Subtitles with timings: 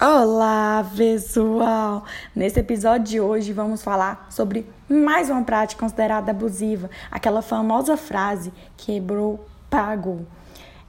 [0.00, 2.04] Olá, pessoal!
[2.32, 8.52] Nesse episódio de hoje vamos falar sobre mais uma prática considerada abusiva, aquela famosa frase
[8.76, 10.24] quebrou, pagou.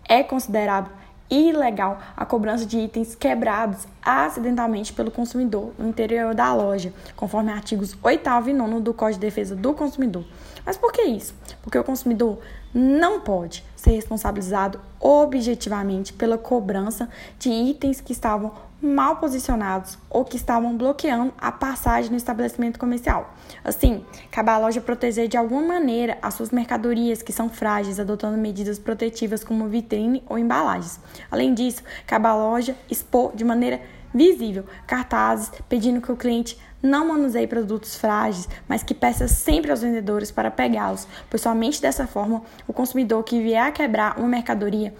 [0.07, 0.91] É considerado
[1.27, 7.97] ilegal a cobrança de itens quebrados acidentalmente pelo consumidor no interior da loja, conforme artigos
[8.03, 10.23] 8 e 9 do Código de Defesa do Consumidor.
[10.63, 11.33] Mas por que isso?
[11.63, 12.37] Porque o consumidor
[12.71, 20.37] não pode ser responsabilizado objetivamente pela cobrança de itens que estavam mal posicionados ou que
[20.37, 23.33] estavam bloqueando a passagem no estabelecimento comercial.
[23.63, 28.37] Assim, cabe à loja proteger de alguma maneira as suas mercadorias que são frágeis, adotando
[28.37, 30.99] medidas protetivas como vitrine ou embalagens.
[31.29, 33.81] Além disso, cabe à loja expor de maneira
[34.13, 39.81] visível cartazes pedindo que o cliente não manuseie produtos frágeis, mas que peça sempre aos
[39.81, 44.93] vendedores para pegá-los, pois somente dessa forma o consumidor que vier a quebrar uma mercadoria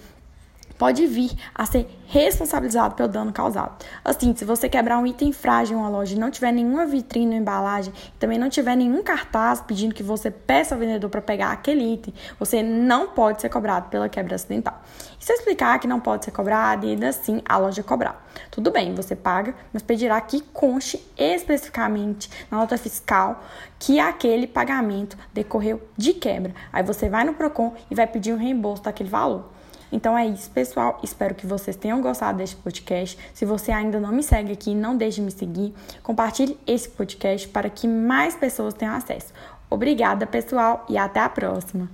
[0.80, 3.86] pode vir a ser responsabilizado pelo dano causado.
[4.04, 7.36] Assim, se você quebrar um item frágil em uma loja e não tiver nenhuma vitrine
[7.36, 11.52] ou embalagem, também não tiver nenhum cartaz pedindo que você peça ao vendedor para pegar
[11.52, 14.82] aquele item, você não pode ser cobrado pela quebra acidental.
[15.20, 18.72] E se explicar que não pode ser cobrado e ainda assim a loja cobrar, tudo
[18.72, 23.44] bem, você paga, mas pedirá que conste especificamente na nota fiscal
[23.78, 26.56] que aquele pagamento decorreu de quebra.
[26.72, 29.60] Aí você vai no Procon e vai pedir um reembolso daquele valor.
[29.92, 31.00] Então é isso, pessoal.
[31.04, 33.18] Espero que vocês tenham gostado deste podcast.
[33.34, 35.74] Se você ainda não me segue aqui, não deixe de me seguir.
[36.04, 39.34] Compartilhe esse podcast para que mais pessoas tenham acesso.
[39.70, 41.90] Obrigada, pessoal, e até a próxima.